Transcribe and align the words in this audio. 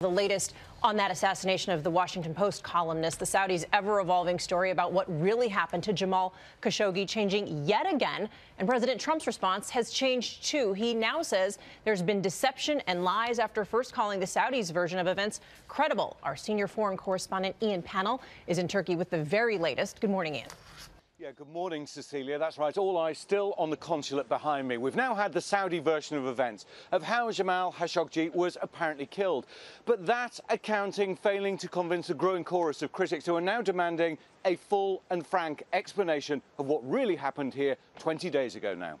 The 0.00 0.10
latest 0.10 0.52
on 0.82 0.94
that 0.96 1.10
assassination 1.10 1.72
of 1.72 1.82
the 1.82 1.88
Washington 1.88 2.34
Post 2.34 2.62
columnist, 2.62 3.18
the 3.18 3.24
Saudis' 3.24 3.64
ever 3.72 4.00
evolving 4.00 4.38
story 4.38 4.70
about 4.70 4.92
what 4.92 5.06
really 5.22 5.48
happened 5.48 5.82
to 5.84 5.94
Jamal 5.94 6.34
Khashoggi 6.60 7.08
changing 7.08 7.64
yet 7.64 7.90
again. 7.90 8.28
And 8.58 8.68
President 8.68 9.00
Trump's 9.00 9.26
response 9.26 9.70
has 9.70 9.90
changed 9.90 10.44
too. 10.44 10.74
He 10.74 10.92
now 10.92 11.22
says 11.22 11.58
there's 11.84 12.02
been 12.02 12.20
deception 12.20 12.82
and 12.86 13.04
lies 13.04 13.38
after 13.38 13.64
first 13.64 13.94
calling 13.94 14.20
the 14.20 14.26
Saudis' 14.26 14.70
version 14.70 14.98
of 14.98 15.06
events 15.06 15.40
credible. 15.66 16.18
Our 16.22 16.36
senior 16.36 16.68
foreign 16.68 16.98
correspondent 16.98 17.56
Ian 17.62 17.80
Pannell 17.80 18.20
is 18.46 18.58
in 18.58 18.68
Turkey 18.68 18.96
with 18.96 19.08
the 19.08 19.24
very 19.24 19.56
latest. 19.56 20.02
Good 20.02 20.10
morning, 20.10 20.34
Ian. 20.34 20.48
Yeah, 21.18 21.32
good 21.32 21.48
morning, 21.48 21.86
Cecilia. 21.86 22.38
That's 22.38 22.58
right. 22.58 22.76
All 22.76 22.98
eyes 22.98 23.16
still 23.16 23.54
on 23.56 23.70
the 23.70 23.76
consulate 23.78 24.28
behind 24.28 24.68
me. 24.68 24.76
We've 24.76 24.94
now 24.94 25.14
had 25.14 25.32
the 25.32 25.40
Saudi 25.40 25.78
version 25.78 26.18
of 26.18 26.26
events 26.26 26.66
of 26.92 27.02
how 27.02 27.30
Jamal 27.30 27.72
Khashoggi 27.72 28.34
was 28.34 28.58
apparently 28.60 29.06
killed. 29.06 29.46
But 29.86 30.04
that 30.04 30.38
accounting 30.50 31.16
failing 31.16 31.56
to 31.56 31.68
convince 31.68 32.10
a 32.10 32.14
growing 32.14 32.44
chorus 32.44 32.82
of 32.82 32.92
critics 32.92 33.24
who 33.24 33.34
are 33.34 33.40
now 33.40 33.62
demanding 33.62 34.18
a 34.44 34.56
full 34.56 35.00
and 35.08 35.26
frank 35.26 35.62
explanation 35.72 36.42
of 36.58 36.66
what 36.66 36.86
really 36.86 37.16
happened 37.16 37.54
here 37.54 37.78
20 37.98 38.28
days 38.28 38.54
ago 38.54 38.74
now. 38.74 38.98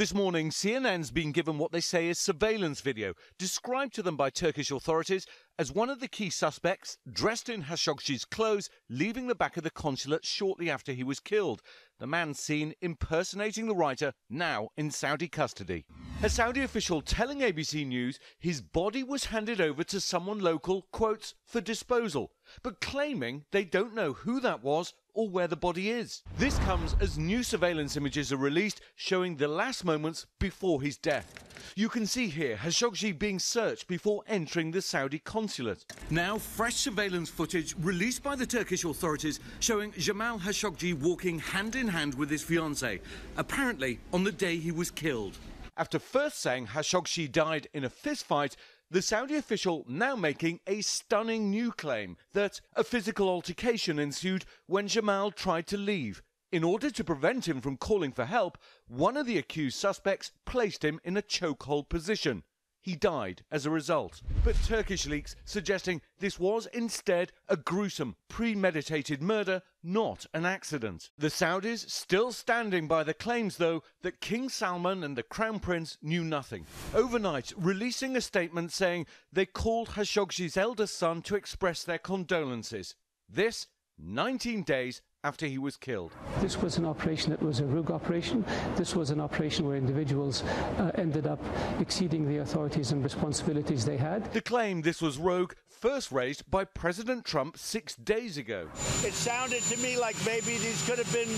This 0.00 0.14
morning, 0.14 0.48
CNN's 0.48 1.10
been 1.10 1.30
given 1.30 1.58
what 1.58 1.72
they 1.72 1.82
say 1.82 2.08
is 2.08 2.18
surveillance 2.18 2.80
video, 2.80 3.12
described 3.38 3.92
to 3.96 4.02
them 4.02 4.16
by 4.16 4.30
Turkish 4.30 4.70
authorities 4.70 5.26
as 5.58 5.72
one 5.72 5.90
of 5.90 6.00
the 6.00 6.08
key 6.08 6.30
suspects, 6.30 6.96
dressed 7.12 7.50
in 7.50 7.64
Khashoggi's 7.64 8.24
clothes, 8.24 8.70
leaving 8.88 9.26
the 9.26 9.34
back 9.34 9.58
of 9.58 9.62
the 9.62 9.68
consulate 9.68 10.24
shortly 10.24 10.70
after 10.70 10.94
he 10.94 11.04
was 11.04 11.20
killed. 11.20 11.60
The 12.00 12.06
man 12.06 12.32
seen 12.32 12.72
impersonating 12.80 13.66
the 13.66 13.74
writer, 13.74 14.14
now 14.30 14.70
in 14.74 14.90
Saudi 14.90 15.28
custody. 15.28 15.84
A 16.22 16.30
Saudi 16.30 16.62
official 16.62 17.02
telling 17.02 17.40
ABC 17.40 17.86
News 17.86 18.18
his 18.38 18.62
body 18.62 19.02
was 19.02 19.26
handed 19.26 19.60
over 19.60 19.84
to 19.84 20.00
someone 20.00 20.38
local, 20.38 20.86
quotes, 20.92 21.34
for 21.44 21.60
disposal, 21.60 22.32
but 22.62 22.80
claiming 22.80 23.44
they 23.50 23.64
don't 23.64 23.94
know 23.94 24.14
who 24.14 24.40
that 24.40 24.64
was 24.64 24.94
or 25.12 25.28
where 25.28 25.48
the 25.48 25.56
body 25.56 25.90
is. 25.90 26.22
This 26.38 26.58
comes 26.60 26.96
as 27.00 27.18
new 27.18 27.42
surveillance 27.42 27.96
images 27.96 28.32
are 28.32 28.38
released 28.38 28.80
showing 28.96 29.36
the 29.36 29.48
last 29.48 29.84
moments 29.84 30.26
before 30.38 30.80
his 30.80 30.96
death. 30.96 31.34
You 31.74 31.88
can 31.88 32.06
see 32.06 32.28
here 32.28 32.56
Khashoggi 32.56 33.18
being 33.18 33.38
searched 33.38 33.86
before 33.86 34.22
entering 34.26 34.70
the 34.70 34.82
Saudi 34.82 35.18
consulate. 35.18 35.84
Now, 36.10 36.38
fresh 36.38 36.76
surveillance 36.76 37.28
footage 37.28 37.74
released 37.78 38.22
by 38.22 38.34
the 38.34 38.46
Turkish 38.46 38.84
authorities 38.84 39.40
showing 39.60 39.92
Jamal 39.92 40.38
Khashoggi 40.38 40.94
walking 40.94 41.38
hand 41.38 41.76
in 41.76 41.88
hand 41.90 42.14
with 42.14 42.30
his 42.30 42.44
fiancée, 42.44 43.00
apparently 43.36 44.00
on 44.12 44.24
the 44.24 44.32
day 44.32 44.56
he 44.56 44.72
was 44.72 44.90
killed. 44.90 45.36
After 45.76 45.98
first 45.98 46.40
saying 46.40 46.68
Khashoggi 46.68 47.30
died 47.30 47.68
in 47.72 47.84
a 47.84 47.90
fistfight, 47.90 48.56
the 48.90 49.02
Saudi 49.02 49.36
official 49.36 49.84
now 49.88 50.16
making 50.16 50.60
a 50.66 50.80
stunning 50.80 51.48
new 51.48 51.70
claim 51.70 52.16
that 52.32 52.60
a 52.74 52.82
physical 52.82 53.28
altercation 53.28 53.98
ensued 53.98 54.44
when 54.66 54.88
Jamal 54.88 55.30
tried 55.30 55.66
to 55.68 55.76
leave. 55.76 56.22
In 56.52 56.64
order 56.64 56.90
to 56.90 57.04
prevent 57.04 57.46
him 57.46 57.60
from 57.60 57.76
calling 57.76 58.10
for 58.10 58.24
help, 58.24 58.58
one 58.88 59.16
of 59.16 59.26
the 59.26 59.38
accused 59.38 59.78
suspects 59.78 60.32
placed 60.44 60.84
him 60.84 60.98
in 61.04 61.16
a 61.16 61.22
chokehold 61.22 61.88
position. 61.88 62.42
He 62.80 62.96
died 62.96 63.44
as 63.50 63.66
a 63.66 63.70
result. 63.70 64.22
But 64.42 64.56
Turkish 64.64 65.06
leaks 65.06 65.36
suggesting 65.44 66.00
this 66.18 66.38
was 66.38 66.66
instead 66.66 67.32
a 67.48 67.56
gruesome, 67.56 68.16
premeditated 68.28 69.22
murder, 69.22 69.62
not 69.82 70.26
an 70.32 70.46
accident. 70.46 71.10
The 71.18 71.28
Saudis 71.28 71.90
still 71.90 72.32
standing 72.32 72.88
by 72.88 73.04
the 73.04 73.14
claims, 73.14 73.58
though, 73.58 73.82
that 74.02 74.20
King 74.20 74.48
Salman 74.48 75.04
and 75.04 75.16
the 75.16 75.22
Crown 75.22 75.60
Prince 75.60 75.98
knew 76.00 76.24
nothing. 76.24 76.66
Overnight, 76.94 77.52
releasing 77.56 78.16
a 78.16 78.20
statement 78.20 78.72
saying 78.72 79.06
they 79.32 79.46
called 79.46 79.90
Khashoggi's 79.90 80.56
eldest 80.56 80.96
son 80.96 81.22
to 81.22 81.36
express 81.36 81.84
their 81.84 81.98
condolences. 81.98 82.94
This 83.28 83.66
19 84.02 84.62
days 84.62 85.02
after 85.22 85.46
he 85.46 85.58
was 85.58 85.76
killed. 85.76 86.12
This 86.40 86.56
was 86.56 86.78
an 86.78 86.86
operation 86.86 87.30
that 87.30 87.42
was 87.42 87.60
a 87.60 87.66
rogue 87.66 87.90
operation. 87.90 88.44
This 88.76 88.96
was 88.96 89.10
an 89.10 89.20
operation 89.20 89.66
where 89.66 89.76
individuals 89.76 90.42
uh, 90.78 90.92
ended 90.94 91.26
up 91.26 91.40
exceeding 91.78 92.26
the 92.26 92.38
authorities 92.38 92.92
and 92.92 93.02
responsibilities 93.04 93.84
they 93.84 93.98
had. 93.98 94.32
The 94.32 94.40
claim 94.40 94.80
this 94.80 95.02
was 95.02 95.18
rogue 95.18 95.52
first 95.68 96.10
raised 96.10 96.50
by 96.50 96.64
President 96.64 97.24
Trump 97.24 97.58
six 97.58 97.94
days 97.96 98.38
ago. 98.38 98.68
It 99.04 99.12
sounded 99.12 99.62
to 99.64 99.76
me 99.78 99.98
like 99.98 100.16
maybe 100.24 100.56
these 100.58 100.82
could 100.86 100.98
have 100.98 101.12
been 101.12 101.28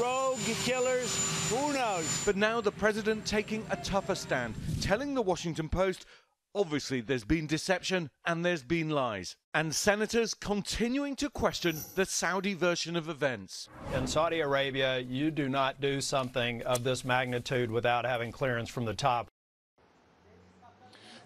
rogue 0.00 0.38
killers. 0.64 1.50
Who 1.50 1.72
knows? 1.72 2.22
But 2.24 2.36
now 2.36 2.60
the 2.60 2.72
president 2.72 3.26
taking 3.26 3.64
a 3.70 3.76
tougher 3.76 4.14
stand, 4.14 4.54
telling 4.80 5.14
the 5.14 5.22
Washington 5.22 5.68
Post 5.68 6.06
Obviously, 6.54 7.00
there's 7.00 7.24
been 7.24 7.46
deception 7.46 8.10
and 8.26 8.44
there's 8.44 8.62
been 8.62 8.90
lies. 8.90 9.36
And 9.54 9.74
senators 9.74 10.34
continuing 10.34 11.16
to 11.16 11.30
question 11.30 11.78
the 11.94 12.04
Saudi 12.04 12.52
version 12.52 12.94
of 12.94 13.08
events. 13.08 13.70
In 13.94 14.06
Saudi 14.06 14.40
Arabia, 14.40 14.98
you 14.98 15.30
do 15.30 15.48
not 15.48 15.80
do 15.80 16.02
something 16.02 16.60
of 16.64 16.84
this 16.84 17.06
magnitude 17.06 17.70
without 17.70 18.04
having 18.04 18.32
clearance 18.32 18.68
from 18.68 18.84
the 18.84 18.92
top. 18.92 19.28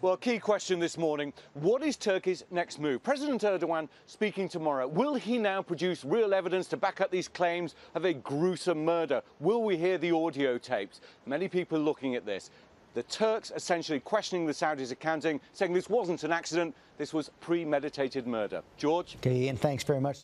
Well, 0.02 0.16
key 0.18 0.38
question 0.38 0.78
this 0.78 0.98
morning 0.98 1.32
what 1.54 1.82
is 1.82 1.96
Turkey's 1.96 2.44
next 2.50 2.78
move? 2.78 3.02
President 3.02 3.42
Erdogan 3.42 3.88
speaking 4.06 4.46
tomorrow. 4.46 4.86
Will 4.86 5.14
he 5.14 5.38
now 5.38 5.62
produce 5.62 6.04
real 6.04 6.34
evidence 6.34 6.68
to 6.68 6.76
back 6.76 7.00
up 7.00 7.10
these 7.10 7.28
claims 7.28 7.74
of 7.94 8.04
a 8.04 8.12
gruesome 8.12 8.84
murder? 8.84 9.22
Will 9.40 9.62
we 9.62 9.78
hear 9.78 9.96
the 9.96 10.12
audio 10.12 10.58
tapes? 10.58 11.00
Many 11.24 11.48
people 11.48 11.78
looking 11.78 12.14
at 12.14 12.26
this. 12.26 12.50
The 12.96 13.02
Turks 13.02 13.52
essentially 13.54 14.00
questioning 14.00 14.46
the 14.46 14.54
Saudis' 14.54 14.90
accounting, 14.90 15.38
saying 15.52 15.74
this 15.74 15.90
wasn't 15.90 16.24
an 16.24 16.32
accident, 16.32 16.74
this 16.96 17.12
was 17.12 17.30
premeditated 17.42 18.26
murder. 18.26 18.62
George? 18.78 19.16
Okay, 19.16 19.48
and 19.48 19.60
thanks 19.60 19.84
very 19.84 20.00
much. 20.00 20.18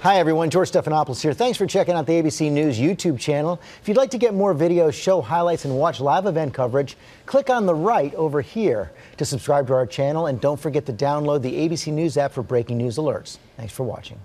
Hi, 0.00 0.16
everyone. 0.16 0.48
George 0.48 0.72
Stephanopoulos 0.72 1.20
here. 1.20 1.34
Thanks 1.34 1.58
for 1.58 1.66
checking 1.66 1.92
out 1.92 2.06
the 2.06 2.14
ABC 2.14 2.50
News 2.50 2.78
YouTube 2.78 3.20
channel. 3.20 3.60
If 3.82 3.86
you'd 3.86 3.98
like 3.98 4.10
to 4.12 4.18
get 4.18 4.32
more 4.32 4.54
videos, 4.54 4.94
show 4.94 5.20
highlights, 5.20 5.66
and 5.66 5.76
watch 5.76 6.00
live 6.00 6.24
event 6.24 6.54
coverage, 6.54 6.96
click 7.26 7.50
on 7.50 7.66
the 7.66 7.74
right 7.74 8.14
over 8.14 8.40
here 8.40 8.90
to 9.18 9.26
subscribe 9.26 9.66
to 9.66 9.74
our 9.74 9.84
channel. 9.84 10.28
And 10.28 10.40
don't 10.40 10.58
forget 10.58 10.86
to 10.86 10.92
download 10.94 11.42
the 11.42 11.52
ABC 11.52 11.92
News 11.92 12.16
app 12.16 12.32
for 12.32 12.42
breaking 12.42 12.78
news 12.78 12.96
alerts. 12.96 13.36
Thanks 13.58 13.74
for 13.74 13.82
watching. 13.82 14.18